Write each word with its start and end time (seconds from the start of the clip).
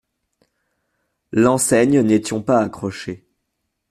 L’enseigne 1.31 1.99
n’étiont 2.01 2.41
pas 2.41 2.57
accrochée. 2.59 3.27